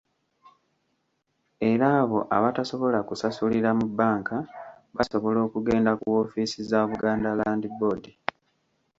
[1.69, 4.37] Eri abo abatasobola kusasulira mu bbanka,
[4.95, 8.03] basobola okugenda ku woofiisi za Buganda Land Board.